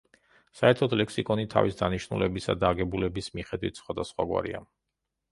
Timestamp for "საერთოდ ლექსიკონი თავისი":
0.59-1.77